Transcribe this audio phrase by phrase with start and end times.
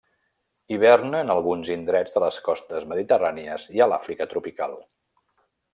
[0.75, 4.75] Hiverna en alguns indrets de les costes mediterrànies i a l'Àfrica tropical.